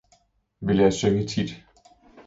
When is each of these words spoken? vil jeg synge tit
vil 0.61 0.77
jeg 0.77 0.93
synge 0.93 1.25
tit 1.27 1.65